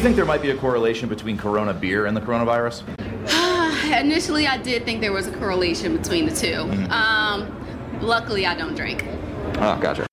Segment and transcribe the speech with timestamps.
[0.00, 2.84] you think there might be a correlation between Corona beer and the coronavirus?
[4.00, 6.54] Initially, I did think there was a correlation between the 2
[6.90, 7.38] Um,
[8.00, 9.04] luckily, I don't drink.
[9.56, 10.06] Oh, gotcha.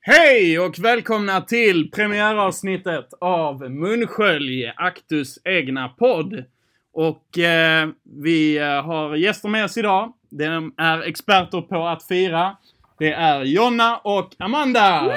[0.00, 6.44] Hej och välkomna till premiäravsnittet av Munskölj, Actus egna podd.
[6.92, 7.88] Och eh,
[8.22, 10.12] vi eh, har gäster med oss idag.
[10.30, 12.56] De är experter på att fira.
[12.98, 15.12] Det är Jonna och Amanda!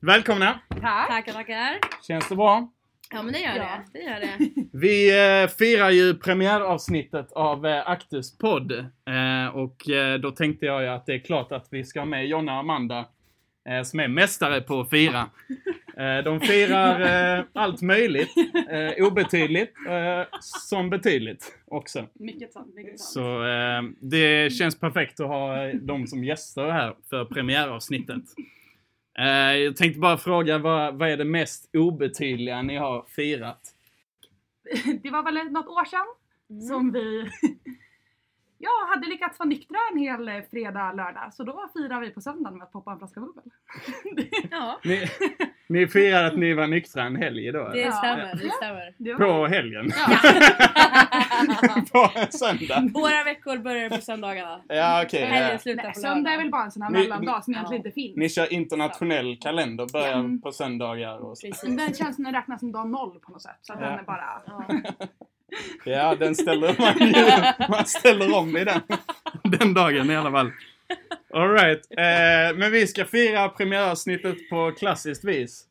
[0.00, 0.60] Välkomna!
[0.68, 1.08] Tack.
[1.08, 1.78] Tackar, tackar.
[2.06, 2.68] Känns det bra?
[3.14, 3.62] Ja men det gör Ja.
[3.92, 3.98] det.
[3.98, 4.38] Det gör det.
[4.72, 5.10] Vi
[5.42, 8.72] eh, firar ju premiäravsnittet av eh, Actus podd.
[8.72, 12.06] Eh, och eh, då tänkte jag ju att det är klart att vi ska ha
[12.06, 13.04] med Jonna och Amanda
[13.68, 15.26] eh, som är mästare på att fira.
[15.96, 17.00] Eh, de firar
[17.38, 18.28] eh, allt möjligt.
[18.70, 19.74] Eh, obetydligt
[20.40, 22.06] som betydligt också.
[22.14, 22.74] Mycket sant.
[22.74, 23.12] Mycket sant.
[23.14, 23.42] Så
[24.00, 28.22] det känns perfekt att ha dem som gäster här för premiäravsnittet.
[29.58, 33.60] Jag tänkte bara fråga, vad, vad är det mest obetydliga ni har firat?
[35.02, 36.06] Det var väl något år sedan
[36.50, 36.62] Mm.
[36.62, 37.30] som vi
[38.62, 41.34] ja, hade lyckats vara nyktra en hel eh, fredag, lördag.
[41.34, 43.42] Så då firar vi på söndagen med att poppa en flaska bubbel.
[44.50, 45.06] Ja, Ni,
[45.68, 47.68] ni firade att ni var nyktra en helg då?
[47.68, 48.34] det stämmer.
[48.34, 48.52] Det Ja.
[48.52, 49.14] stämmer.
[49.18, 49.90] På helgen?
[49.96, 50.18] Ja.
[51.92, 52.90] på en söndag?
[52.94, 54.60] Våra veckor börjar på söndagarna.
[54.68, 55.24] Ja, okej.
[55.24, 55.58] Helgen ja.
[55.58, 58.16] slutar Nej, på söndag är väl bara en sån här mellandag som egentligen inte finns.
[58.16, 60.40] Ni kör internationell kalender, börjar Mm.
[60.40, 61.46] på söndagar och så.
[61.46, 61.76] Precis.
[61.76, 63.58] Den känns som den räknas som dag noll på något sätt.
[63.62, 63.86] Så att Ja.
[63.86, 64.42] den är bara...
[65.84, 66.14] Ja.
[66.14, 68.80] Den ställer man ju, man ställer om i den,
[69.44, 70.50] den dagen i alla fall.
[71.34, 75.64] Alright, eh, men vi ska fira premiäravsnittet på klassiskt vis.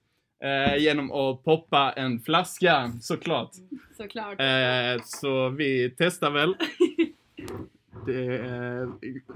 [0.43, 3.51] Eh, genom att poppa en flaska, såklart.
[3.97, 4.39] Såklart.
[4.39, 6.55] Eh, så vi testar väl.
[8.05, 8.89] Det, eh,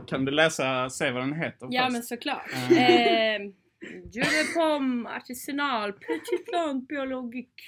[0.08, 1.94] kan du läsa, säg vad den heter Ja först?
[1.94, 2.52] men såklart.
[2.72, 3.52] Eh,
[4.14, 7.64] de pomme, artisanal, petit biologique.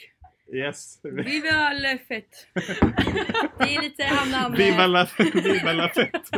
[0.53, 1.00] Yes.
[1.03, 2.47] Viva le fett.
[3.58, 4.53] Det är lite annan...
[4.53, 6.30] Viva la, viva la fett.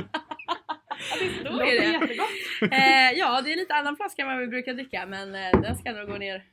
[1.44, 2.76] Då Låter är det.
[2.76, 5.76] Eh, ja, det är lite annan flaska än vad vi brukar dricka men eh, den
[5.78, 6.46] ska nog gå ner.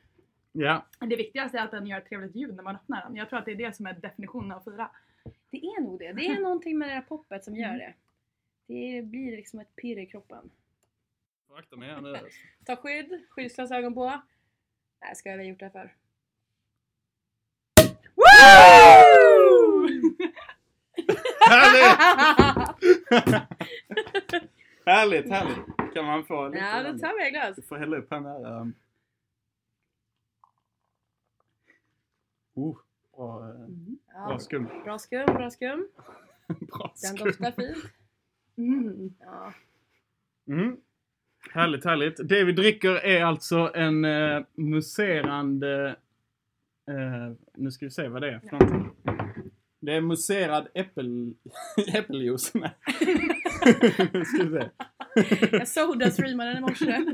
[0.51, 3.15] Ja, Det viktigaste är att den gör ett trevligt ljud när man öppnar den.
[3.15, 4.89] Jag tror att det är det som är definitionen av fira.
[5.49, 6.13] Det är nog det.
[6.13, 7.93] Det är någonting med det här poppet som gör det.
[8.67, 10.49] Det blir liksom ett pirr i kroppen.
[11.57, 12.17] akta mig här nu.
[12.65, 14.21] Ta skydd, skyddsglasögon på.
[15.01, 15.93] Nej, ska jag ha gjort det här för?
[21.49, 21.99] Härligt!
[24.85, 25.93] härligt, härligt.
[25.93, 26.57] Kan man få lite?
[26.59, 27.55] ja, då tar vi ett glas.
[27.55, 28.61] Du får hälla upp här nära.
[28.61, 28.73] um.
[32.53, 32.77] Oh,
[33.15, 34.67] bra, eh, bra Ja, skum.
[34.83, 35.87] bra skum, bra skum.
[36.47, 37.27] Bra Den skum.
[37.27, 37.77] doftar fint.
[38.57, 39.13] Mm.
[39.19, 39.53] Ja.
[40.47, 40.77] Mm.
[41.51, 42.29] Härligt, härligt.
[42.29, 45.95] Det vi dricker är alltså en eh, muserande...
[46.89, 48.91] Eh, nu ska vi se vad det är för någonting.
[49.79, 51.33] Det är muserad äppel,
[51.93, 52.51] äppeljuice.
[52.53, 52.71] Nej.
[54.13, 54.69] Nu ska vi se.
[55.57, 57.05] Jag sodastreamade den i morse.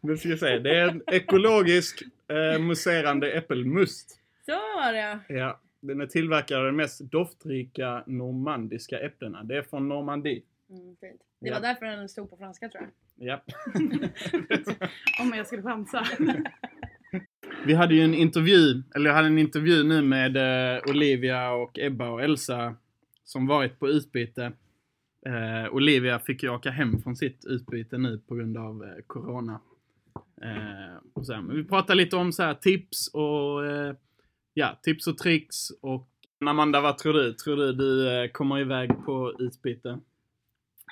[0.00, 0.58] Nu ska vi se.
[0.58, 4.20] Det är en ekologisk eh, muserande äppelmust.
[4.46, 5.60] Så var det Ja.
[5.80, 9.42] Den är tillverkad av de mest doftrika normandiska äpplena.
[9.44, 10.42] Det är från Normandie.
[10.70, 11.20] mm, fint.
[11.40, 11.54] Det Ja.
[11.54, 12.90] var därför den stod på franska tror jag.
[13.22, 13.42] Ja.
[15.20, 16.06] Om jag skulle chansa.
[17.66, 21.78] Vi hade ju en intervju, eller jag hade en intervju nu med eh, Olivia och
[21.78, 22.74] Ebba och Elsa
[23.24, 24.52] som varit på utbyte.
[25.26, 29.60] Eh, Olivia fick ju åka hem från sitt utbyte nu på grund av eh, Corona.
[30.42, 31.42] Eh, och så här.
[31.42, 33.94] Men vi pratade lite om så här tips och eh,
[34.54, 36.08] ja, tips och tricks och
[36.46, 37.32] Amanda, vad tror du?
[37.32, 39.98] Tror du du eh, kommer iväg på utbyte?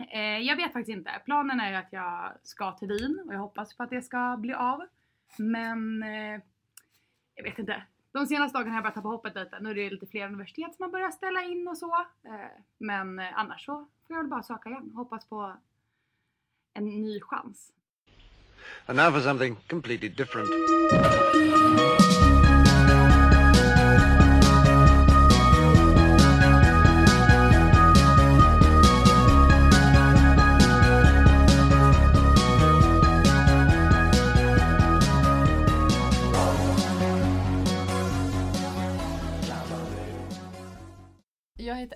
[0.00, 1.10] Eh, jag vet faktiskt inte.
[1.24, 4.36] Planen är ju att jag ska till Wien och jag hoppas på att det ska
[4.36, 4.86] bli av.
[5.36, 6.40] Men eh,
[7.34, 7.82] jag vet inte.
[8.12, 9.58] De senaste dagarna har jag börjat tappa hoppet lite.
[9.60, 11.94] Nu är det lite fler universitet som har börjat ställa in och så.
[12.24, 13.72] Eh, men eh, annars så
[14.06, 14.92] får jag väl bara söka igen.
[14.94, 15.56] Hoppas på
[16.74, 17.72] en ny chans.
[18.86, 20.48] And now for something completely different.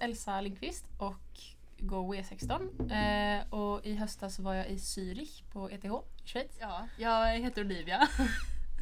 [0.02, 1.40] Elsa Lindqvist och
[1.78, 2.92] går W16.
[2.92, 6.58] Eh, och i höstas var jag i Zürich på ETH i Schweiz.
[6.60, 8.08] Ja, jag heter Olivia.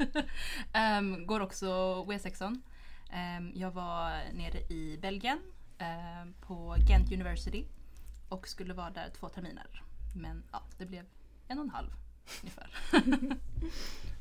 [0.73, 1.67] Ehm, går också
[2.07, 2.61] W16.
[3.11, 5.39] Ehm, jag var nere i Belgien
[5.77, 7.65] ehm, på Ghent University
[8.29, 9.83] och skulle vara där två terminer.
[10.15, 11.05] Men ja, det blev
[11.47, 11.89] en och en halv
[12.41, 12.69] ungefär.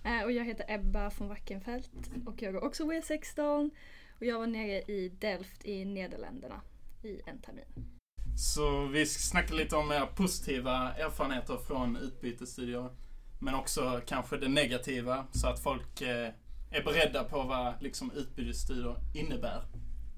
[0.05, 3.71] Eh, och jag heter Ebba von Wackenfeldt och jag går också W16
[4.19, 6.61] och jag var nere i Delft i Nederländerna
[7.03, 7.91] i en termin.
[8.37, 12.91] Så vi ska snacka lite om era positiva erfarenheter från utbytesstudier.
[13.39, 16.33] Men också kanske det negativa så att folk eh,
[16.71, 19.65] är beredda på vad liksom, utbytesstudier innebär.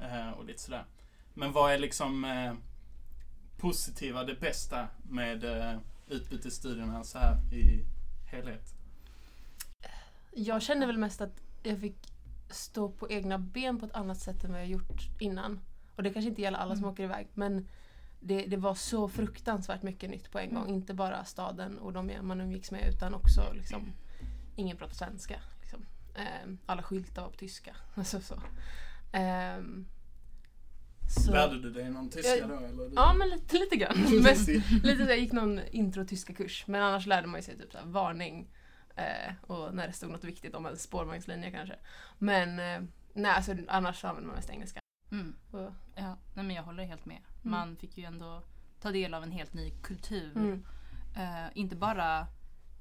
[0.00, 0.84] Eh, och lite sådär.
[1.34, 2.54] Men vad är liksom eh,
[3.56, 5.44] positiva, det bästa med
[6.08, 7.84] utbytesstudierna så här i
[8.30, 8.74] helhet?
[10.34, 11.96] Jag känner väl mest att jag fick
[12.50, 15.60] stå på egna ben på ett annat sätt än vad jag gjort innan.
[15.96, 17.68] Och det kanske inte gäller alla som åker iväg men
[18.20, 20.68] det, det var så fruktansvärt mycket nytt på en gång.
[20.68, 23.92] Inte bara staden och de man umgicks med utan också liksom,
[24.56, 25.40] ingen pratar svenska.
[25.60, 25.84] Liksom.
[26.14, 27.76] Ehm, alla skyltar var på tyska.
[27.94, 28.42] Alltså, så.
[29.12, 29.86] Ehm,
[31.08, 32.54] så- Lärde du dig någon tyska Ja, då?
[32.54, 32.90] Eller?
[32.96, 34.22] Ja men lite, lite grann.
[34.22, 34.48] Mest,
[34.82, 37.86] lite jag gick någon intro tyska kurs men annars lärde man sig typ så här,
[37.86, 38.50] varning
[38.96, 41.76] eh, och när det stod något viktigt om en spårvagnslinje kanske.
[42.18, 44.81] Men eh, nej alltså annars använder man mest engelska.
[45.12, 45.34] Mm.
[45.94, 47.18] Ja, nej, men jag håller helt med.
[47.42, 48.42] Man fick ju ändå
[48.80, 50.36] ta del av en helt ny kultur.
[50.36, 50.64] mm.
[51.16, 52.26] Eh, inte bara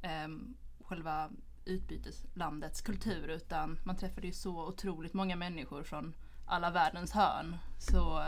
[0.01, 1.29] ehm, själva
[1.65, 6.13] utbyteslandets kultur utan man träffade ju så otroligt många människor från
[6.45, 7.57] alla världens hörn.
[7.79, 8.23] Så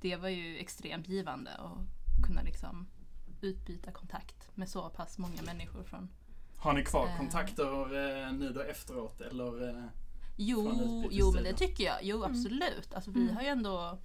[0.00, 1.78] det var ju extremt givande att
[2.26, 2.86] kunna liksom
[3.40, 6.08] utbyta kontakt med så pass många människor från
[6.56, 7.16] Har ni kvar Eh.
[7.16, 7.82] kontakter
[8.26, 9.20] eh, nu då efteråt?
[9.20, 9.84] Eller, eh,
[10.36, 11.98] Jo, jo men det tycker jag.
[12.02, 12.94] Jo absolut.
[12.94, 13.34] Alltså, vi Mm.
[13.36, 13.98] har ju ändå,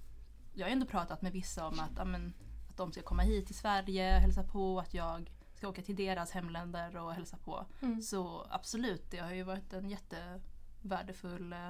[0.54, 2.34] jag har ju ändå pratat med vissa om att, ja, men,
[2.70, 6.30] att de ska komma hit till Sverige, hälsa på, att jag ska åka till deras
[6.30, 7.66] hemländer och hälsa på.
[7.82, 8.02] Mm.
[8.02, 11.68] Så absolut, det har ju varit en jättevärdefull eh,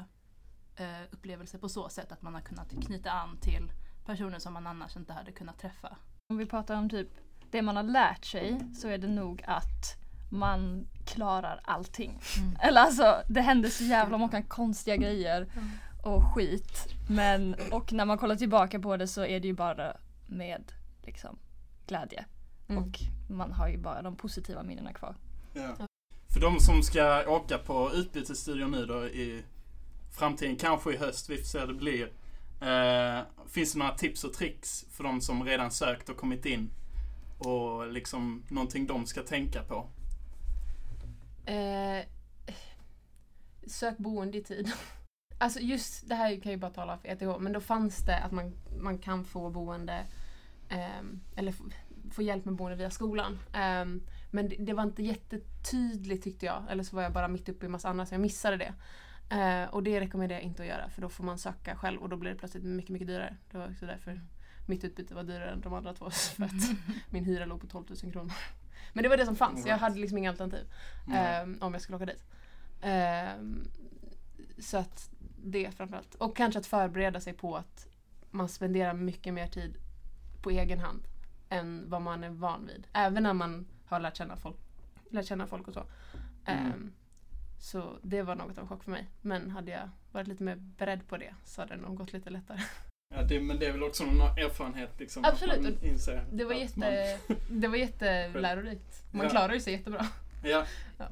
[0.77, 3.73] eh, upplevelse på så sätt att man har kunnat knyta an till
[4.05, 5.97] personer som man annars inte hade kunnat träffa.
[6.31, 7.09] Om vi pratar om typ
[7.51, 9.97] det man har lärt sig så är det nog att
[10.31, 12.21] man klarar allting.
[12.39, 12.57] Mm.
[12.61, 15.47] Eller alltså det händer så jävla många konstiga grejer
[16.03, 16.87] och skit.
[17.09, 19.97] Men och när man kollar tillbaka på det så är det ju bara
[20.27, 20.73] med
[21.03, 21.39] liksom
[21.87, 22.25] glädje.
[22.69, 22.83] Mm.
[22.83, 25.15] Och man har ju bara de positiva minnena kvar.
[25.55, 25.87] Ja.
[26.29, 29.43] För de som ska åka på utbytesstudier nu då i
[30.19, 32.13] framtiden, kanske i höst, vi får se hur det blir.
[32.61, 36.71] Eh, finns det några tips och tricks för de som redan sökt och kommit in?
[37.39, 39.87] Och liksom någonting de ska tänka på?
[41.47, 42.05] Eh,
[43.67, 44.73] sök boende i tid.
[45.39, 48.19] Alltså just det här kan jag ju bara tala för ETH, men då fanns det
[48.19, 50.07] att man, man kan få boende
[50.69, 51.65] ehm, eller få,
[52.11, 53.39] få hjälp med boende via skolan.
[53.53, 57.49] Ehm, men det, det var inte jättetydligt tyckte jag, eller så var jag bara mitt
[57.49, 58.75] uppe i massa annat så jag missade det.
[59.37, 62.09] Eh, och det rekommenderar jag inte att göra för då får man söka själv och
[62.09, 63.37] då blir det plötsligt mycket, mycket dyrare.
[63.51, 64.21] Det var också därför
[64.67, 66.53] mitt utbyte var dyrare än de andra två för att
[67.11, 68.33] min hyra låg på 12 000 kronor.
[68.93, 70.67] Men det var det som fanns, jag hade liksom inga alternativ.
[71.07, 71.19] Mm.
[71.19, 72.25] Ehm, om jag skulle åka dit.
[72.83, 73.69] Ehm,
[74.59, 75.11] så att
[75.45, 76.15] det framförallt.
[76.15, 77.87] Och kanske att förbereda sig på att
[78.31, 79.77] man spenderar mycket mer tid
[80.43, 81.03] på egen hand
[81.49, 82.87] än vad man är van vid.
[82.93, 84.57] Även när man har lärt känna folk,
[85.11, 85.85] lärt känna folk och så.
[86.45, 86.67] Mm.
[86.67, 86.93] Ehm,
[87.59, 89.09] så det var något av en chock för mig.
[89.21, 92.31] Men hade jag varit lite mer beredd på det så hade det nog gått lite
[92.31, 92.61] lättare.
[93.15, 95.25] Ja, det, men det är väl också någon erfarenhet liksom?
[95.25, 97.19] Absolut, Att man inser Det var, att jätte,
[97.51, 99.05] det var jättelärorikt.
[99.11, 99.31] Man Ja.
[99.31, 100.03] klarar ju sig jättebra.
[100.43, 100.65] Man, ja,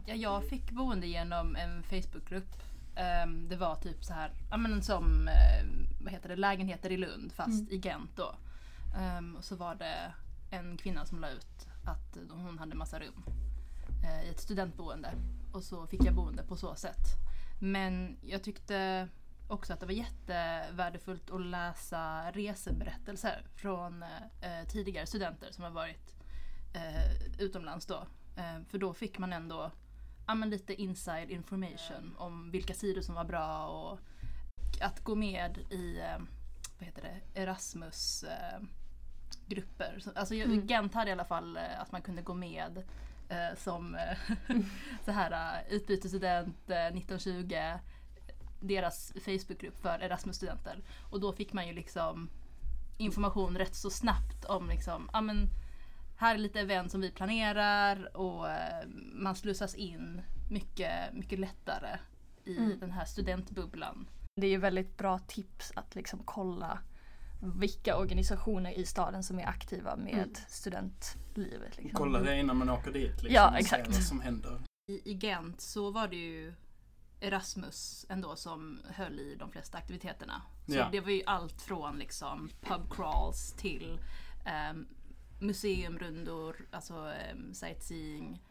[0.07, 2.62] Ja, jag fick boende genom en Facebookgrupp.
[2.97, 5.66] Ehm, det var typ så här, ja men som eh,
[6.00, 8.35] vad heter det, lägenheter i Lund fast i Gent då.
[8.99, 10.12] Ehm, och så var det
[10.50, 13.25] en kvinna som la ut att hon hade massa rum
[14.04, 15.11] eh, i ett studentboende.
[15.52, 17.07] Och så fick jag boende på så sätt.
[17.61, 19.09] Men jag tyckte
[19.50, 24.02] också att det var jättevärdefullt att läsa reseberättelser från
[24.40, 26.14] eh, tidigare studenter som har varit
[26.75, 28.07] eh, utomlands då.
[28.37, 29.71] Eh, för då fick man ändå
[30.26, 34.00] ja, men lite inside information om vilka sidor som var bra och
[34.80, 36.19] att gå med i eh,
[36.78, 38.61] vad heter det, Erasmus eh,
[39.47, 39.99] grupper.
[40.00, 40.66] Så, Alltså Mm.
[40.66, 42.83] Gent hade i alla fall eh, att man kunde gå med
[43.57, 43.99] som
[45.04, 47.54] så här utbytesstudent eh, 1920
[48.61, 50.83] deras Facebookgrupp för Erasmus-studenter.
[51.11, 52.31] Och då fick man ju liksom
[52.99, 55.49] information rätt så snabbt om liksom, ja men
[56.17, 61.99] här är lite event som vi planerar och eh, man slussas in mycket, mycket lättare
[62.45, 62.79] i Mm.
[62.79, 64.09] den här studentbubblan.
[64.40, 66.79] Det är ju väldigt bra tips att liksom kolla
[67.57, 70.35] vilka organisationer i staden som är aktiva med Mm.
[70.49, 71.76] studentlivet.
[71.76, 71.93] Liksom.
[71.99, 73.11] Kolla det innan man åker dit.
[73.23, 73.87] Liksom, Ja, exakt.
[73.88, 74.61] vad som händer.
[74.87, 76.55] I, I Gent så var det ju
[77.20, 80.42] Erasmus ändå som höll i de flesta aktiviteterna.
[80.66, 80.88] Så Ja.
[80.92, 84.00] det var ju allt från liksom pub crawls till
[84.72, 84.86] um,
[85.40, 88.42] museumrundor, alltså um, sightseeing,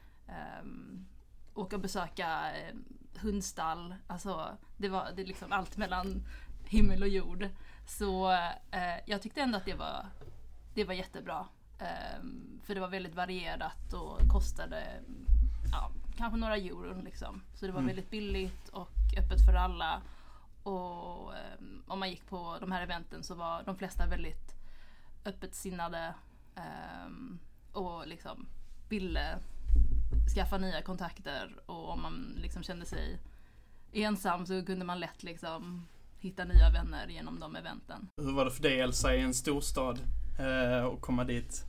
[0.62, 1.08] um,
[1.54, 2.84] åka och besöka um,
[3.22, 3.96] hundstall.
[4.08, 6.22] Alltså det var det liksom allt mellan
[6.66, 7.50] himmel och jord.
[7.88, 8.32] Så
[8.72, 10.06] eh, jag tyckte ändå att det var,
[10.74, 11.48] det var jättebra.
[12.64, 14.84] För det var väldigt varierat och kostade
[15.72, 17.42] ja, kanske några euron liksom.
[17.54, 17.88] Så det var Mm.
[17.88, 20.02] väldigt billigt och öppet för alla.
[20.64, 24.56] Och ehm, om man gick på de här eventen så var de flesta väldigt
[25.26, 26.14] öppet sinnade
[26.56, 27.40] ehm,
[27.74, 28.46] och liksom
[28.90, 29.38] ville
[30.36, 33.20] skaffa nya kontakter och om man liksom kände sig
[33.94, 35.86] ensam så kunde man lätt liksom
[36.20, 38.10] hitta nya vänner genom de eventen.
[38.18, 40.00] Hur var det för dig Elsa i en storstad
[40.40, 41.66] eh, och komma dit?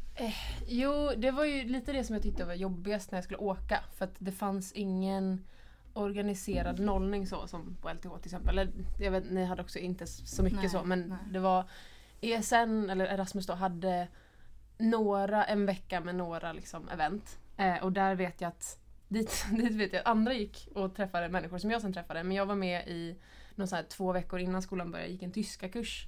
[0.66, 3.84] Jo, det var ju lite det som jag tyckte var jobbigast när jag skulle åka.
[3.94, 5.44] För att det fanns ingen
[5.92, 8.58] organiserad nollning så som på LTH till exempel.
[8.58, 11.18] Eller, jag vet, ni hade också inte så mycket Nej, så men nej.
[11.32, 11.64] det var
[12.20, 14.08] ESN eller Erasmus då hade
[14.78, 17.38] några, en vecka med några liksom event.
[17.56, 21.58] Eh, och där vet jag att dit, dit vet jag andra gick och träffade människor
[21.58, 22.22] som jag sen träffade.
[22.22, 23.16] Men jag var med i
[23.54, 26.06] någon så här två veckor innan skolan började, gick en tyska kurs.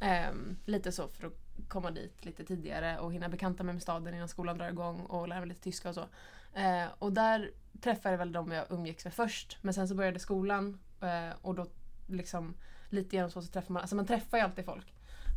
[0.00, 4.14] Ehm, lite så för att komma dit lite tidigare och hinna bekanta mig med staden
[4.14, 6.06] innan skolan drar igång och lära mig lite tyska och så.
[6.54, 9.58] Eh, och där träffade jag väl de jag umgicks med först.
[9.62, 11.66] Men sen så började skolan eh, och då
[12.06, 12.54] liksom
[12.88, 14.94] lite genom så, så träffar man, alltså man träffar ju alltid folk.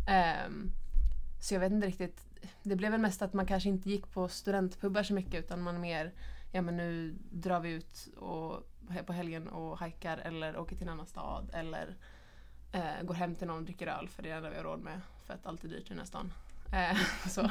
[0.08, 0.50] Eh,
[1.41, 2.25] så jag vet inte riktigt.
[2.63, 5.82] Det blev väl mest att man kanske inte gick på studentpubbar så mycket utan man
[5.82, 6.13] mer,
[6.51, 8.70] ja men nu drar vi ut och,
[9.05, 11.96] på helgen och hajkar eller åker till en annan stad eller
[12.72, 14.63] eh, går hem till någon och dricker öl för det är det enda vi har
[14.63, 15.01] råd med.
[15.25, 16.34] För att allt är dyrt i den här stan.
[16.74, 16.98] Eh,
[17.30, 17.42] så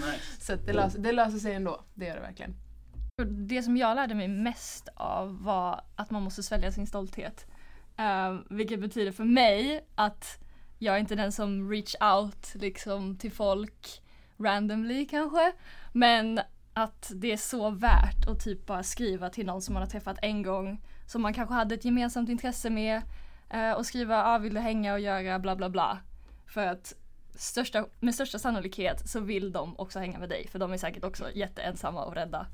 [0.00, 0.20] Nej.
[0.40, 2.54] så att det, löser, det löser sig ändå, det gör det verkligen.
[3.48, 7.46] Det som jag lärde mig mest av var att man måste svälja sin stolthet.
[7.96, 10.38] Eh, vilket betyder för mig att
[10.78, 14.02] jag är inte den som reach out liksom till folk
[14.38, 15.52] randomly kanske.
[15.92, 16.40] Men
[16.74, 20.18] att det är så värt att typ bara skriva till någon som man har träffat
[20.22, 20.80] en gång.
[21.06, 23.02] Som man kanske hade ett gemensamt intresse med.
[23.50, 25.98] eh, och skriva ah, vill du hänga och göra bla bla bla.
[26.50, 26.94] För att
[27.34, 30.48] största, med största sannolikhet så vill de också hänga med dig.
[30.48, 32.46] För de är säkert också jätteensamma och rädda.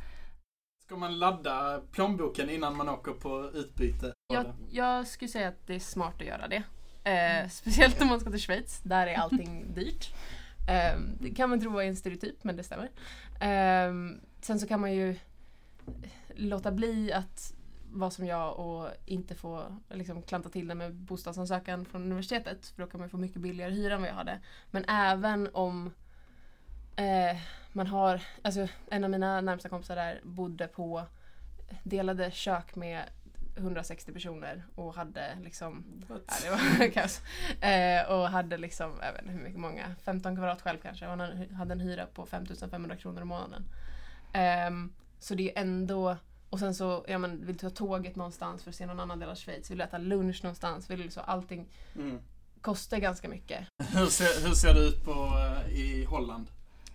[0.84, 4.12] Ska man ladda plånboken innan man åker på utbyte?
[4.32, 6.62] Jag, jag skulle säga att det är smart att göra det.
[7.10, 10.14] Eh, speciellt om man ska till Schweiz, där är allting dyrt.
[10.68, 12.90] Eh, det kan man tro är en stereotyp, men det stämmer.
[13.40, 13.92] Eh,
[14.40, 15.16] sen så kan man ju
[16.34, 17.55] låta bli att
[17.98, 22.66] vara som jag och inte få liksom, klanta till det med bostadsansökan från universitetet.
[22.66, 24.40] För då kan man få mycket billigare hyra än vad jag hade.
[24.70, 25.90] Men även om
[26.96, 27.36] eh,
[27.72, 31.06] man har, alltså en av mina närmsta kompisar där bodde på,
[31.82, 33.02] delade kök med
[33.56, 37.22] 160 personer och hade liksom, ja, det var kaos.
[37.60, 41.06] Eh, och hade liksom, jag vet inte hur mycket många, 15 kvadrat själv kanske.
[41.06, 43.64] Och han hade en hyra på 5500 kronor i månaden.
[44.32, 46.16] Ehm, så det är ändå,
[46.50, 49.18] och sen så, ja men vill du ta tåget någonstans för att se någon annan
[49.18, 52.18] del av Schweiz, vill du äta lunch någonstans, vill du så, allting Mm.
[52.60, 53.66] kostar ganska mycket.
[53.78, 56.46] Hur, ser, hur ser det ut på, eh, i Holland?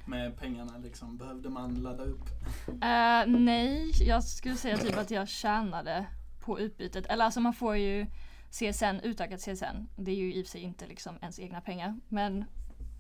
[0.06, 1.18] Med pengarna liksom.
[1.18, 2.26] Behövde man ladda upp?
[2.68, 6.06] Eh, nej, jag skulle säga typ att jag tjänade
[6.40, 7.06] på utbytet.
[7.06, 8.06] Eller alltså man får ju
[8.52, 9.88] CSN, utökat CSN.
[9.96, 12.00] Det är ju i och för sig inte liksom ens egna pengar.
[12.08, 12.46] Men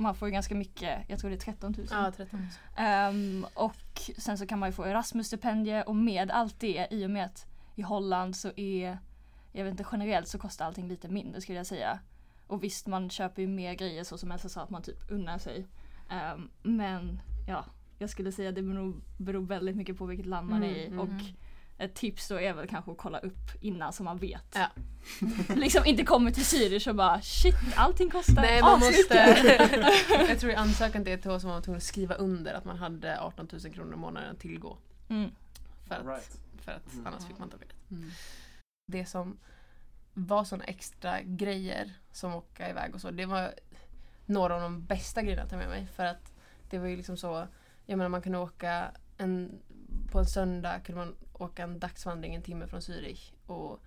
[0.02, 1.88] man får ju ganska mycket, jag tror det är 13 000.
[1.92, 6.88] Ja, 13 Ehm, och sen så kan man ju få Erasmus-stipendie och med allt det
[6.92, 8.98] i och med att i Holland så är,
[9.52, 12.00] jag vet inte generellt så kostar allting lite mindre skulle jag säga.
[12.48, 15.38] Och visst man köper ju mer grejer så som Elsa sa att man typ unnar
[15.38, 15.68] sig.
[16.10, 17.66] Ehm, men ja,
[18.00, 20.86] jag skulle säga det beror, beror väldigt mycket på vilket land man är i.
[20.86, 21.26] Mm, Och mm.
[21.84, 24.56] Ett tips då är väl kanske att kolla upp innan så man vet.
[24.56, 24.68] Ja.
[25.56, 29.90] liksom inte kommer till Zürich och bara shit allting kostar Nej, man asmycket." måste...
[30.30, 32.78] jag tror i ansökan till ETH så var man tvungen att skriva under att man
[32.78, 34.78] hade 18 000 kronor i månaden att tillgå.
[35.10, 35.32] Mm.
[35.88, 36.40] För att, Right.
[36.62, 37.08] för att Mm.
[37.08, 38.14] annars fick man inte åka dit.
[38.88, 39.38] Det som
[40.14, 43.54] var såna extra grejer som åka iväg och så, det var
[44.26, 45.88] några av de bästa grejerna att ta med mig.
[45.96, 46.32] För att
[46.70, 47.48] det var ju liksom så,
[47.86, 49.62] jag menar man kunde åka en,
[50.12, 53.80] på en söndag kunde man åka en dagsvandring en timme från Zürich och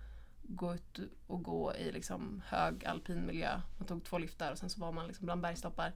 [0.43, 3.61] gå ut och gå i liksom hög alpin miljö.
[3.77, 5.93] Man tog två liftar och sen så var man liksom bland bergstoppar.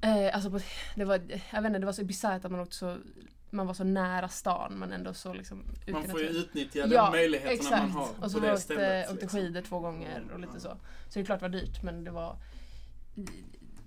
[0.00, 0.60] Eh, alltså på,
[0.96, 1.20] det var,
[1.52, 2.98] jag vet inte, det var så bisarrt att man åkte så,
[3.50, 7.78] man var så nära stan men ändå så liksom Man får ju utnyttja de möjligheterna
[7.78, 9.10] man har Och så på det åkte, stället.
[9.10, 9.40] åkte liksom.
[9.40, 10.68] skidor två gånger och lite så.
[11.08, 12.36] Så det är klart det var dyrt men det var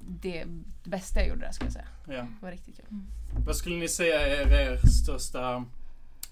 [0.09, 0.45] det
[0.83, 1.87] bästa jag gjorde där skulle jag säga.
[2.07, 2.13] Ja.
[2.13, 2.85] Det var riktigt kul.
[3.45, 5.65] Vad skulle ni säga är er största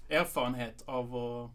[0.08, 1.50] erfarenhet av att,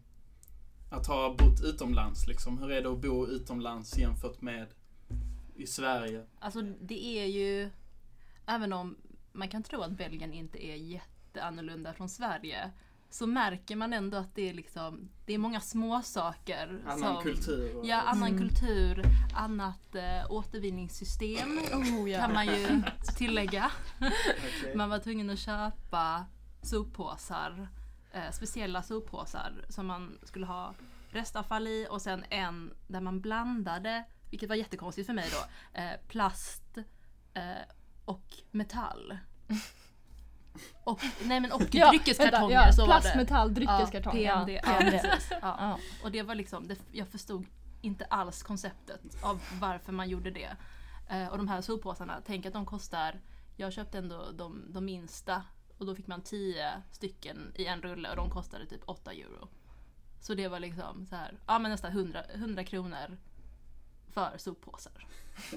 [0.98, 2.26] att ha bott utomlands?
[2.26, 2.58] Liksom?
[2.58, 4.66] Hur är det att bo utomlands jämfört med
[5.54, 6.26] i Sverige?
[6.40, 7.70] Alltså det är ju,
[8.46, 8.96] även om
[9.32, 12.70] man kan tro att Belgien inte är jätteannorlunda från Sverige,
[13.10, 16.82] så märker man ändå att det är liksom, det är många små saker.
[16.86, 17.76] Annan som, kultur?
[17.76, 19.02] och- Ja, annan kultur,
[19.34, 22.18] annat eh, återvinningssystem Oh, ja.
[22.20, 22.82] kan man ju
[23.16, 23.70] tillägga.
[24.00, 24.76] Okej.
[24.76, 26.24] Man var tvungen att köpa
[26.62, 27.68] soppåsar,
[28.12, 30.74] eh, speciella soppåsar som man skulle ha
[31.10, 35.92] restavfall i och sen en där man blandade, vilket var jättekonstigt för mig då, eh,
[36.08, 36.78] plast
[37.34, 37.42] eh,
[38.04, 39.18] och metall.
[40.84, 43.16] Och, nej men och Ja, dryckeskartonger ja, så var plast, det.
[43.18, 44.22] metall, dryckeskartonger.
[44.22, 44.60] Ja, PMD.
[44.64, 45.32] Ja, precis.
[45.42, 45.78] Ja.
[46.04, 47.46] Och det var liksom, det, jag förstod
[47.80, 50.56] inte alls konceptet av varför man gjorde det.
[51.08, 53.20] Eh, och de här soppåsarna, tänk att de kostar,
[53.56, 55.42] jag köpte ändå de, de minsta
[55.82, 59.48] och då fick man 10 stycken i en rulle och de kostade typ 8 euro.
[60.20, 63.18] Så det var liksom så här, ja men nästan 100, 100 kronor
[64.12, 65.06] för soppåsar.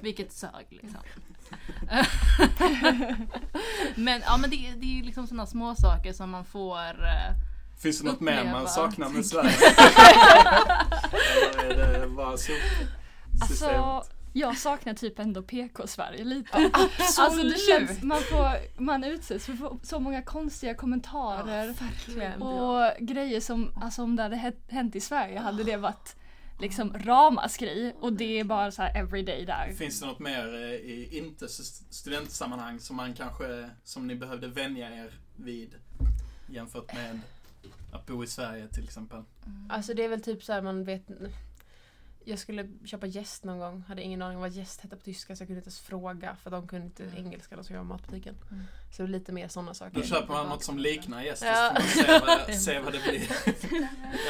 [0.01, 0.99] Vilket sög liksom.
[3.95, 7.31] men ja men det, det är liksom sådana små saker som man får eh,
[7.77, 9.55] Finns det något mer man saknar med Sverige?
[11.63, 12.51] Eller är det bara så?
[13.41, 14.03] Alltså,
[14.37, 16.71] jag saknar typ ändå PK-Sverige lite.
[17.17, 22.41] Alltså det känns, man, får, man utsätts för så många konstiga kommentarer Verkligen.
[22.41, 26.15] och grejer som, alltså om det hade hä- hänt i Sverige hade det varit
[26.59, 29.73] liksom ramaskri och det är bara så här everyday där.
[29.73, 34.47] Finns det något mer eh, i inte st- studentsammanhang som man kanske, som ni behövde
[34.47, 35.75] vänja er vid
[36.49, 37.19] jämfört med
[37.93, 39.23] att bo i Sverige till exempel?
[39.69, 41.09] Alltså det är väl typ så här man vet
[42.25, 45.35] jag skulle köpa gäst någon gång, hade ingen aning om vad gäst hette på tyska
[45.35, 47.89] så jag kunde inte ens fråga för de kunde inte engelska de som jobbar i
[47.89, 48.35] matbutiken.
[48.91, 49.95] Så det är lite mer sådana saker.
[49.99, 51.75] Då köper man något som liknar gäst Ja.
[51.79, 53.31] så får man se vad, se vad det blir.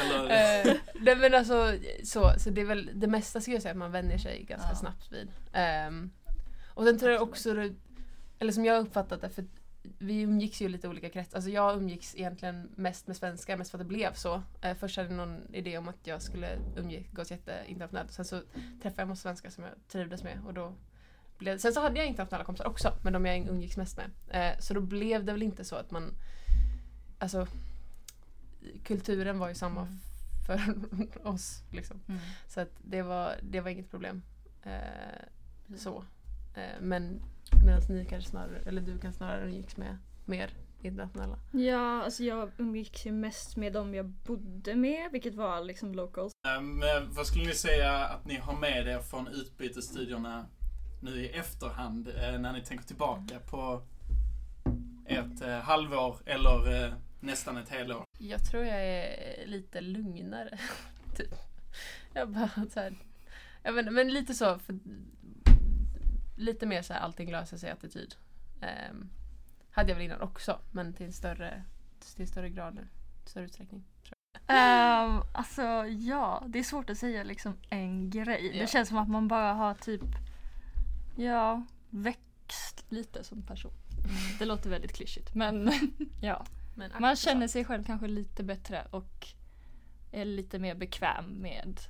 [0.00, 3.78] Eller, nej men alltså så, så det är väl det mesta skulle jag säga att
[3.78, 4.76] man vänjer sig ganska Ja.
[4.76, 5.28] snabbt vid.
[5.52, 6.10] Ehm,
[6.68, 7.70] och sen tror jag också
[8.38, 9.44] eller som jag har uppfattat det, för
[9.98, 11.38] vi umgicks ju i lite olika kretsar.
[11.38, 14.42] Alltså jag umgicks egentligen mest med svenskar, mest för att det blev så.
[14.60, 18.12] Eh, först hade jag någon idé om att jag skulle umgås jätteinternationellt.
[18.12, 18.40] Sen så
[18.82, 20.72] träffade jag massa svenskar som jag trivdes med och då
[21.38, 24.10] blev, Sen så hade jag internationella kompisar också, men de jag umgicks mest med.
[24.28, 26.14] Eh, så då blev det väl inte så att man
[27.18, 27.46] Alltså
[28.84, 29.88] Kulturen var ju samma
[30.46, 30.74] för
[31.28, 31.62] oss.
[31.70, 32.00] Liksom.
[32.08, 32.20] Mm.
[32.48, 34.22] Så att det, var, det var inget problem.
[34.62, 36.04] Eh, så.
[36.54, 37.22] Eh, men
[37.66, 40.50] medan ni kanske snarare, eller du kan snarare umgicks med mer
[40.82, 41.38] internationella.
[41.52, 46.32] Ja, alltså jag umgicks ju mest med dem jag bodde med, vilket var liksom locals.
[46.60, 50.46] Men vad skulle ni säga att ni har med er från utbytesstudierna
[51.02, 53.82] nu i efterhand eh, när ni tänker tillbaka på
[55.06, 58.04] ett eh, halvår eller nästan ett helår?
[58.18, 60.58] Jag tror jag är lite lugnare.
[61.16, 61.34] typ.
[62.14, 62.94] Jag bara så här,
[63.62, 64.58] jag vet, men lite så.
[64.58, 64.78] För,
[66.36, 68.14] lite mer så här allting löser sig attityd.
[68.90, 69.10] Um,
[69.70, 71.62] hade jag väl innan också men till en större,
[72.16, 72.88] till större grad nu.
[73.24, 73.84] Större utsträckning.
[74.48, 78.50] Um, alltså ja, det är svårt att säga liksom en grej.
[78.54, 78.62] Ja.
[78.62, 80.02] Det känns som att man bara har typ,
[81.16, 83.72] ja, växt lite som person.
[84.38, 85.72] Det låter väldigt klyschigt men
[86.20, 86.46] ja.
[86.74, 89.28] Men Man känner sig själv kanske lite bättre och
[90.12, 91.80] är lite mer bekväm med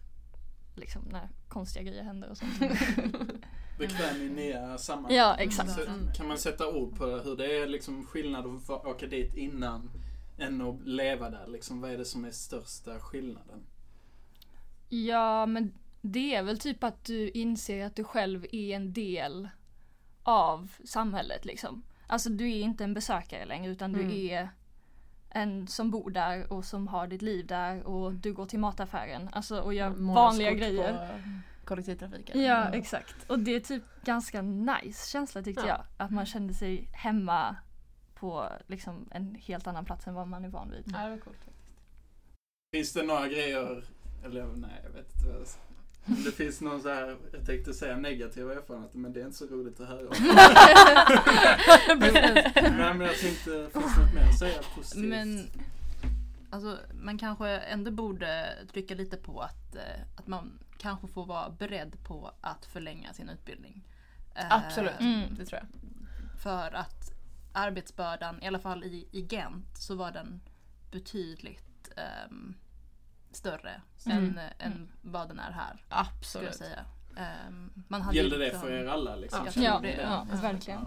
[0.75, 2.61] liksom när konstiga grejer händer och sånt.
[3.79, 5.15] Bekväm i nya sammanhang.
[5.15, 5.71] Ja, exakt.
[5.71, 5.81] Så,
[6.17, 9.91] kan man sätta ord på hur det är liksom skillnad att åka dit innan
[10.39, 11.47] än att leva där?
[11.47, 13.67] Liksom, vad är det som är största skillnaden?
[14.89, 19.49] Ja, men det är väl typ att du inser att du själv är en del
[20.23, 21.83] av samhället liksom.
[22.07, 24.13] Alltså du är inte en besökare längre utan du Mm.
[24.31, 24.49] är
[25.31, 29.29] en som bor där och som har ditt liv där och du går till mataffären
[29.33, 30.93] alltså, och gör vanliga grejer.
[30.93, 31.13] På
[31.67, 32.43] kollektivtrafiken.
[32.43, 33.15] Ja, exakt.
[33.31, 35.69] Och det är typ ganska nice känsla tyckte Ja.
[35.69, 35.85] jag.
[36.07, 37.57] Att man kände sig hemma
[38.15, 40.85] på liksom en helt annan plats än vad man är van vid.
[40.93, 41.39] Ja, det var coolt.
[42.75, 43.85] Finns det några grejer,
[44.25, 45.61] eller nej jag vet inte vad jag ska-
[46.25, 49.47] det finns någon så här, jag tänkte säga negativa erfarenheter men det är inte så
[49.47, 50.15] roligt att höra om.
[52.79, 55.05] Nej men jag tänkte, finns det något mer att säga positivt?
[55.09, 55.47] Men
[56.57, 61.51] alltså, man kanske ändå borde trycka lite på att, eh, att man kanske får vara
[61.51, 63.85] beredd på att förlänga sin utbildning.
[64.35, 65.35] Eh, Absolut, Mm.
[65.35, 65.69] det tror jag.
[66.41, 67.13] För att
[67.53, 70.41] arbetsbördan, i alla fall i, i Gent, så var den
[70.91, 72.55] betydligt ehm,
[73.33, 74.25] större Mm.
[74.39, 75.85] än, än vad den är här.
[75.89, 76.55] Absolut.
[76.55, 76.85] säga.
[77.89, 79.47] Man hade Gällde det liksom- för er alla liksom?
[79.55, 79.93] Ja, det.
[80.03, 80.87] ja, verkligen.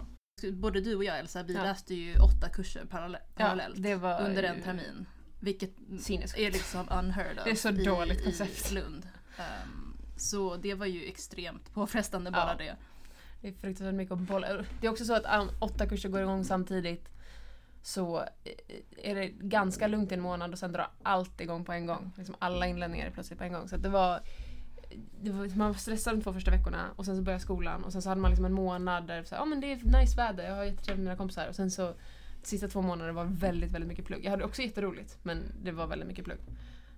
[0.52, 1.62] Både du och jag Elsa, vi Ja.
[1.62, 5.06] läste ju åtta kurser parallell, Ja, parallellt det var under en ju termin.
[5.40, 6.38] Vilket sinnessjukt.
[6.48, 8.72] är liksom unheard of Det är så i, dåligt i koncept.
[8.72, 9.08] Lund.
[9.38, 12.64] Ehm, så det var ju extremt påfrestande bara Ja.
[12.64, 12.76] det.
[13.40, 14.48] Det är fruktansvärt mycket att bolla.
[14.80, 17.08] Det är också så att om åtta kurser går igång samtidigt
[17.82, 21.72] så eh, är det ganska lugnt i en månad och sen drar allt igång på
[21.72, 22.12] en gång.
[22.16, 23.68] Liksom alla inlämningar är plötsligt på en gång.
[23.68, 24.20] Så det var,
[25.20, 27.92] det var, man var stressad de två första veckorna och sen så började skolan och
[27.92, 30.16] sen så hade man liksom en månad där så här, ja men det är nice
[30.16, 31.94] väder, jag har jättetrevligt med mina kompisar och sen så
[32.42, 34.24] sista två månaderna var väldigt, väldigt mycket plugg.
[34.24, 36.38] Jag hade också jätteroligt men det var väldigt mycket plugg.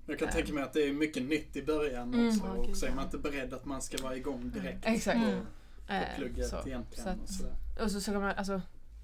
[0.07, 2.29] Jag kan tänka mig att det är mycket nytt i början Mm.
[2.29, 2.47] också.
[2.47, 4.87] Och så är man inte beredd att man ska vara igång direkt.
[4.87, 5.17] Exakt.
[5.17, 5.41] Mm.
[5.87, 6.57] på Eh, plugget så.
[6.67, 7.05] egentligen.
[7.05, 7.55] Så att- och sådär.
[7.85, 8.63] Och så, så kan man, alltså,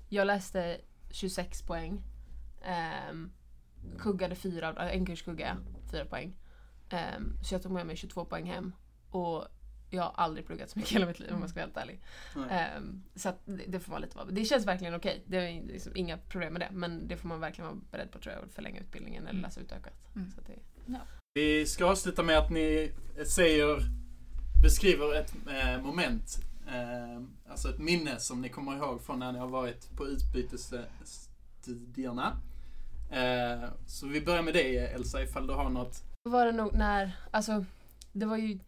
[0.08, 2.02] jag läste 26 poäng.
[3.10, 3.30] Um,
[3.98, 6.36] kuggade fyra, en kurs kuggade fyra poäng.
[6.90, 8.72] Ehm, så jag tog med mig 22 poäng hem.
[9.10, 9.44] Och
[9.90, 11.76] jag har aldrig pluggat så mycket i hela mitt liv om jag ska vara helt
[11.76, 12.00] ärlig.
[12.50, 14.26] Ehm, så att det, det får man lite vara.
[14.26, 15.22] Det känns verkligen okej.
[15.26, 16.68] Det är liksom inga problem med det.
[16.72, 18.44] Men det får man verkligen vara beredd på tror jag.
[18.44, 19.92] Att förlänga utbildningen eller läsa utökat.
[20.16, 20.30] Mm.
[20.30, 20.58] Så att det,
[21.34, 22.92] Vi ska avsluta med att ni
[23.26, 23.78] säger,
[24.62, 26.38] beskriver ett eh, moment.
[26.68, 27.20] Eh,
[27.50, 32.40] alltså ett minne som ni kommer ihåg från när ni har varit på utbytesstudierna.
[33.10, 36.02] Eh, så vi börjar med dig Elsa, ifall du har något.
[36.24, 37.64] Då var det nog när, alltså
[38.12, 38.58] det var ju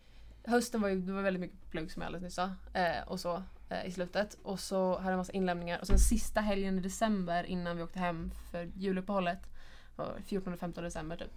[0.50, 2.50] Hösten var ju, det var väldigt mycket plugg som jag alldeles nyss sa.
[2.80, 4.36] Eh, och så eh, i slutet.
[4.42, 5.80] Och så hade jag en massa inlämningar.
[5.80, 9.38] Och sen sista helgen i december innan vi åkte hem för juluppehållet.
[9.96, 11.30] var 14-15 december typ.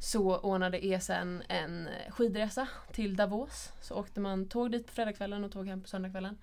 [0.00, 3.72] Så ordnade ESN en skidresa till Davos.
[3.80, 6.38] Så åkte man tåg dit på fredagskvällen och tåg hem på söndagskvällen.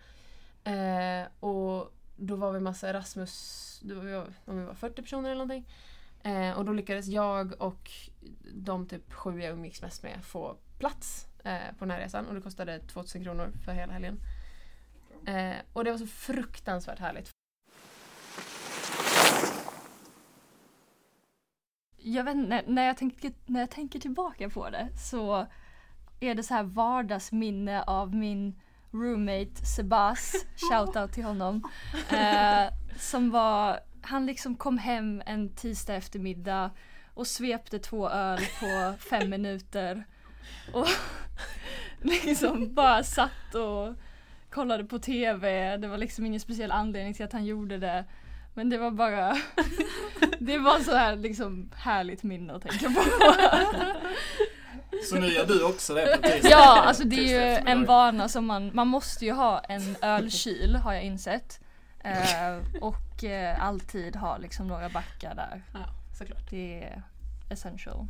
[0.63, 5.29] Eh, och då var vi massa Erasmus, då var vi, om vi var 40 personer
[5.29, 5.67] eller någonting.
[6.23, 7.91] Eh, och då lyckades jag och
[8.53, 12.36] de typ sju jag umgicks mest med få plats eh, på den här resan och
[12.36, 14.19] det kostade 2000 kronor för hela helgen.
[15.25, 17.32] Eh, och det var så fruktansvärt härligt.
[21.97, 25.47] Jag vet inte, när jag, tänker, när jag tänker tillbaka på det så
[26.19, 30.34] är det så här vardagsminne av min roommate Sebas,
[30.71, 31.69] shoutout till honom.
[32.10, 36.71] Eh, som var, han liksom kom hem en tisdag eftermiddag
[37.13, 40.04] och svepte två öl på fem minuter.
[40.73, 40.88] Och
[42.25, 43.95] liksom bara satt och
[44.49, 45.77] kollade på TV.
[45.77, 48.05] Det var liksom ingen speciell anledning till att han gjorde det.
[48.53, 49.38] Men det var bara,
[50.39, 53.03] det var så här liksom härligt minne att tänka på.
[55.09, 56.49] Så nu gör du också det på tisdag?
[56.49, 60.75] Ja, alltså det är ju en vana som man, man måste ju ha en ölkyl
[60.75, 61.59] har jag insett.
[62.03, 65.63] Eh, och eh, alltid ha liksom några backar där.
[65.73, 65.85] Ja,
[66.17, 66.49] såklart.
[66.49, 67.03] Det är
[67.49, 68.07] essential.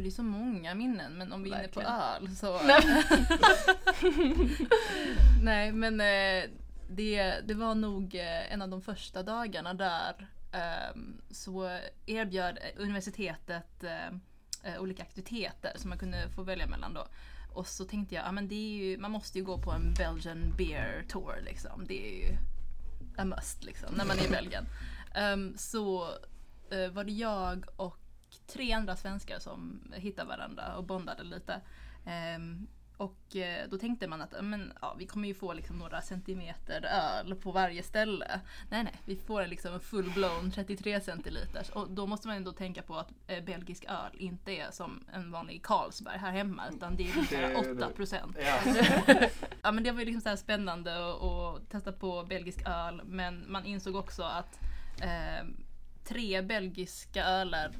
[0.00, 2.60] Det är så många minnen men om vi är inne på öl så...
[2.66, 3.04] Nej.
[5.42, 6.50] Nej men eh,
[6.90, 13.84] det, det var nog eh, en av de första dagarna där ehm, så erbjöd universitetet
[13.84, 17.06] eh, olika aktiviteter som man kunde få välja mellan då.
[17.52, 19.94] Och så tänkte jag, ja men det är ju, man måste ju gå på en
[19.94, 21.84] Belgian beer tour liksom.
[21.86, 22.36] Det är ju
[23.16, 24.66] a must liksom när man är i Belgien.
[25.14, 26.08] Ehm, så
[26.92, 27.99] var det jag och
[28.46, 31.60] tre andra svenskar som hittade varandra och bondade lite.
[32.06, 32.66] Ehm,
[32.96, 36.84] och eh, då tänkte man att men, ja, vi kommer ju få liksom några centimeter
[36.84, 38.40] öl på varje ställe.
[38.70, 41.70] Nej nej, vi får liksom en full-blown 33 centiliters.
[41.70, 45.30] Och då måste man ändå tänka på att eh, belgisk öl inte är som en
[45.30, 47.74] vanlig Carlsberg här hemma utan det är ungefär det.
[47.76, 48.36] 8 procent.
[48.40, 48.58] Ja.
[49.62, 53.02] ja men det var ju liksom så här spännande att- att testa på belgisk öl
[53.04, 54.58] men man insåg också att
[55.02, 55.46] eh,
[56.08, 57.72] tre belgiska ölar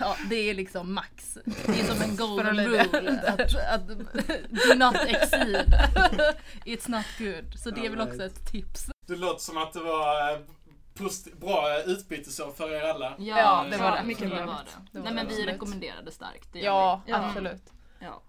[0.00, 1.38] Ja, det är liksom max.
[1.44, 3.20] Det är som en golden rule.
[3.26, 3.40] Att,
[3.74, 5.74] att do not exceed.
[6.64, 7.58] It's not good.
[7.58, 8.86] Så det är väl också ett tips.
[9.06, 10.38] Det låter som att det var eh,
[11.40, 13.14] bra utbytesår för er alla.
[13.18, 14.04] Ja, det var det.
[14.04, 14.38] Mycket Det bra.
[14.38, 14.70] var var det.
[14.70, 14.88] det.
[14.92, 16.52] Det var Nej men det vi rekommenderade starkt.
[16.52, 17.12] det Ja, vi.
[17.12, 17.72] Absolut.
[18.00, 18.22] Ja.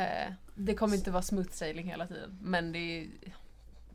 [0.00, 2.38] Eh, det kommer inte vara smooth sailing hela tiden.
[2.42, 3.06] Men det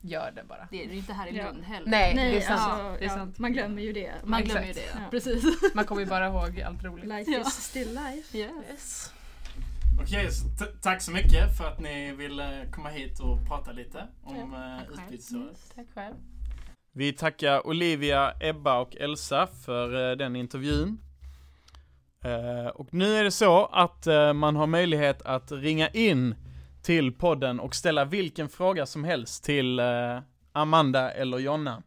[0.01, 0.67] gör det bara.
[0.71, 1.45] Det är det inte här i Ja.
[1.51, 1.87] Lund heller.
[1.91, 2.61] Nej, Nej, det är sant.
[2.61, 3.39] alltså, det är ja, sant.
[3.39, 4.11] man glömmer ju det.
[4.23, 4.85] Man glömmer ju det.
[4.93, 4.99] Ja.
[5.11, 5.43] Precis.
[5.75, 7.05] Man kommer ju bara ihåg allt roligt.
[7.05, 7.39] Life Ja.
[7.41, 8.37] is still life.
[8.37, 9.13] Yes.
[10.01, 14.07] Okej, så t- tack så mycket för att ni ville komma hit och prata lite
[14.23, 15.03] om Ja, eh, tack själv.
[15.03, 15.71] utbytesåret.
[15.75, 16.15] Tack själv.
[16.93, 20.97] Vi tackar Olivia, Ebba och Elsa för eh, den intervjun.
[22.23, 26.35] Eh, och nu är det så att man har möjlighet att ringa in
[26.81, 31.83] till podden och ställa vilken fråga som helst till eh, Amanda eller Jonna.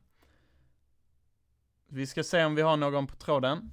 [1.88, 3.70] Vi ska se om vi har någon på tråden.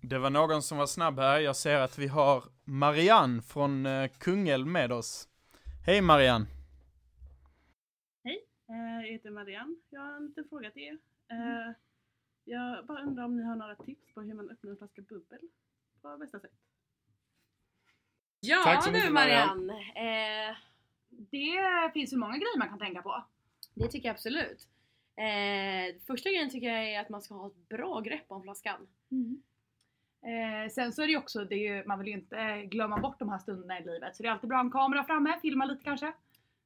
[0.00, 1.40] Det var någon som var snabb här.
[1.40, 5.28] Jag ser att vi har Marianne från eh, Kungälv med oss.
[5.86, 6.46] Hej Marianne!
[8.24, 8.44] Hej!
[8.68, 9.76] Eh, jag heter Marianne.
[9.90, 10.98] Jag har en liten fråga till er.
[11.30, 11.74] Eh,
[12.44, 15.40] jag bara undrar om ni har några tips på hur man öppnar en flaska bubbel
[16.02, 16.52] på bästa sätt.
[18.48, 19.72] Ja Tack så du mycket, Marianne!
[19.94, 20.56] Eh,
[21.10, 23.24] Det finns ju många grejer man kan tänka på.
[23.74, 24.68] det tycker jag absolut.
[25.16, 28.86] Eh, första grejen tycker jag är att man ska ha ett bra grepp om flaskan.
[30.22, 32.98] Eh, sen så är det ju också, det är ju, man vill ju inte glömma
[32.98, 34.16] bort de här stunderna i livet.
[34.16, 36.12] Så det är alltid bra att ha en kamera framme, filma lite kanske.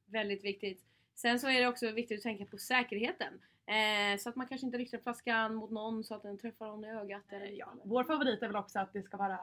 [0.05, 0.83] Väldigt viktigt.
[1.15, 3.33] Sen så är det också viktigt att tänka på säkerheten.
[3.65, 6.85] Eh, så att man kanske inte riktar flaskan mot någon så att den träffar någon
[6.85, 7.23] i ögat.
[7.33, 9.39] Eller, Ja, vår favorit är väl också att det ska vara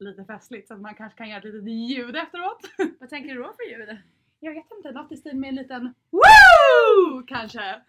[0.00, 2.60] lite festligt så att man kanske kan göra ett litet ljud efteråt.
[3.00, 3.98] Vad tänker du då för ljud?
[4.40, 7.22] Jag vet inte, något i stil med en liten WOO!
[7.26, 7.82] Kanske.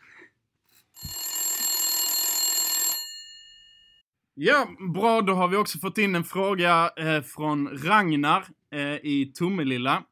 [4.34, 5.22] Ja, bra.
[5.22, 10.04] Då har vi också fått in en fråga eh, från Ragnar eh, i Tomelilla.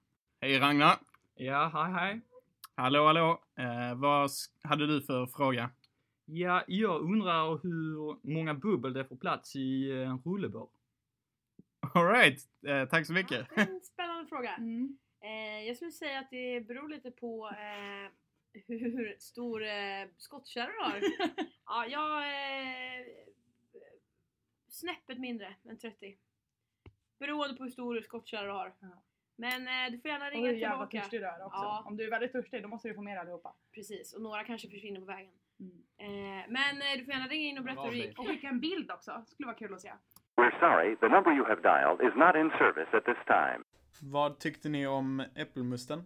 [0.41, 0.95] Hej Ragnar!
[1.35, 2.21] Ja, hej hej.
[2.75, 3.41] Hallå, hallå!
[3.59, 4.29] Eh, vad
[4.63, 5.69] hade du för fråga?
[6.25, 10.69] Ja, jag undrar hur många bubbel det får plats i eh, en rullebår.
[11.93, 13.47] Alright, eh, tack så mycket.
[13.55, 14.55] Det är en spännande fråga.
[14.57, 14.97] Mm.
[15.21, 18.11] Eh, jag skulle säga att det beror lite på eh,
[18.67, 21.01] hur stor eh, skottkärra du har.
[21.65, 22.23] ja, jag...
[22.99, 23.05] Eh,
[24.69, 26.17] snäppet mindre än 30.
[27.19, 28.73] Beroende på hur stor skottkärra du har.
[28.79, 29.03] Ja.
[29.35, 31.01] Men eh, du får gärna Och ringa hur jävla tillbaka.
[31.01, 31.57] törstig du är också.
[31.57, 31.83] Ja.
[31.87, 33.55] Om du är väldigt törstig då måste du få mer allihopa.
[33.71, 35.33] Precis, och några kanske försvinner på vägen.
[35.59, 35.83] Mm.
[35.97, 38.19] Eh, men eh, du får gärna ringa in och berätta hur det gick.
[38.19, 39.93] Och skicka en bild också, skulle vara kul att se.
[40.37, 43.63] We're sorry, the number you have dialed is not in service at this time.
[44.01, 46.03] Vad tyckte ni om äppelmusten?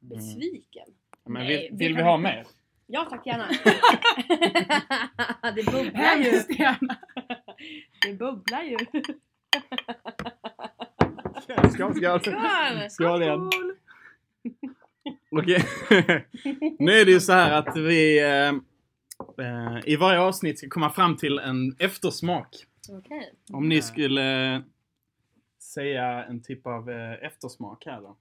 [0.00, 0.86] Besviken.
[1.24, 2.46] Men Nej, vill, vill vi kan ha vi- mer?
[2.86, 3.44] Ja tack gärna.
[5.54, 6.30] det bubblar ju.
[8.02, 8.76] Det bubblar ju.
[11.72, 12.20] Skål, skål!
[12.20, 12.90] Skål!
[12.90, 13.50] Skål igen!
[15.30, 15.64] Okej.
[16.78, 18.48] nu är det ju så här att vi eh,
[19.46, 22.48] eh, i varje avsnitt ska komma fram till en eftersmak.
[22.88, 23.34] Okej.
[23.52, 24.62] Om ni skulle eh,
[25.58, 28.16] säga en typ av eh, eftersmak här då.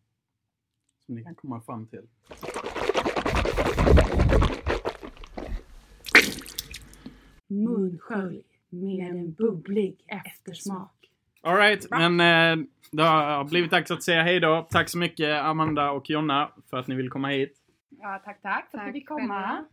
[1.05, 2.07] Som ni kan komma fram till.
[7.47, 11.11] Munskölj med en bubblig eftersmak.
[11.41, 14.67] Alright, men eh, det har blivit dags att säga hej då.
[14.69, 17.57] Tack så mycket Amanda och Jonna för att ni ville komma hit.
[17.89, 19.65] Ja, tack tack för att vi fick komma.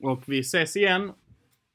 [0.00, 1.12] Och vi ses igen.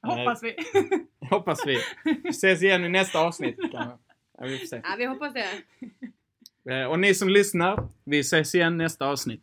[0.08, 0.56] Hoppas vi.
[1.30, 1.78] Hoppas vi.
[2.24, 3.56] Vi ses igen i nästa avsnitt.
[3.72, 4.00] Ja,
[4.42, 4.82] vi får se.
[4.84, 5.46] Ja, vi hoppas det.
[6.74, 9.42] Eh, Och ni som lyssnar, vi ses igen nästa avsnitt.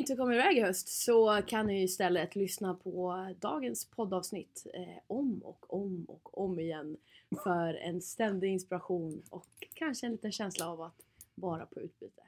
[0.00, 5.42] Inte kommer iväg i höst så kan ni istället lyssna på dagens poddavsnitt eh, om
[5.44, 6.96] och om och om igen
[7.44, 11.02] för en ständig inspiration och kanske en liten känsla av att
[11.34, 12.22] vara på utbyte.